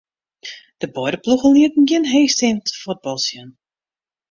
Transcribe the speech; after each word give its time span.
De 0.77 0.87
beide 0.95 1.19
ploegen 1.23 1.51
lieten 1.55 1.87
gjin 1.89 2.07
heechsteand 2.13 2.65
fuotbal 2.81 3.19
sjen. 3.25 3.49